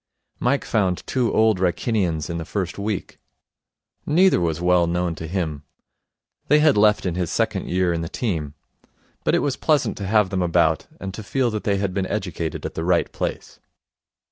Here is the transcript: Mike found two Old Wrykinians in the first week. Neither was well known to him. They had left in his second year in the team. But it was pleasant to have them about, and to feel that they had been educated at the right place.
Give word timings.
Mike 0.39 0.65
found 0.65 1.05
two 1.05 1.31
Old 1.31 1.59
Wrykinians 1.59 2.27
in 2.27 2.39
the 2.39 2.43
first 2.43 2.79
week. 2.79 3.19
Neither 4.03 4.41
was 4.41 4.59
well 4.59 4.87
known 4.87 5.13
to 5.13 5.27
him. 5.27 5.61
They 6.47 6.57
had 6.57 6.75
left 6.75 7.05
in 7.05 7.13
his 7.13 7.29
second 7.31 7.69
year 7.69 7.93
in 7.93 8.01
the 8.01 8.09
team. 8.09 8.55
But 9.23 9.35
it 9.35 9.43
was 9.45 9.57
pleasant 9.57 9.95
to 9.99 10.07
have 10.07 10.31
them 10.31 10.41
about, 10.41 10.87
and 10.99 11.13
to 11.13 11.21
feel 11.21 11.51
that 11.51 11.65
they 11.65 11.77
had 11.77 11.93
been 11.93 12.07
educated 12.07 12.65
at 12.65 12.73
the 12.73 12.83
right 12.83 13.11
place. 13.11 13.59